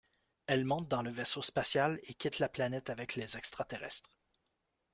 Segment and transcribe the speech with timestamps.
[0.47, 4.09] Elle monte dans le vaisseau spatial, et quitte la planète avec les extraterrestres.